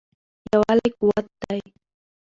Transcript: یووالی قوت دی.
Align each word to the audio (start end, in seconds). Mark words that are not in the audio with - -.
یووالی 0.51 0.89
قوت 0.99 1.25
دی. 1.41 1.59